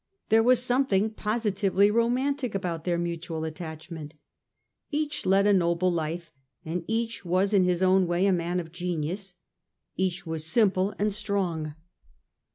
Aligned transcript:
There 0.29 0.41
was 0.41 0.63
something 0.63 1.11
positively 1.11 1.91
romantic 1.91 2.55
about 2.55 2.85
their 2.85 2.97
mutual 2.97 3.43
attachment. 3.45 4.15
Each 4.89 5.27
led 5.27 5.45
a 5.45 5.53
noble 5.53 5.91
life; 5.91 6.31
each 6.65 7.23
was 7.23 7.53
in 7.53 7.65
his 7.65 7.83
own 7.83 8.07
way 8.07 8.25
a 8.25 8.33
man 8.33 8.59
of 8.59 8.71
genius; 8.71 9.35
each 9.95 10.25
was 10.25 10.43
simple 10.43 10.95
and 10.97 11.13
strong. 11.13 11.75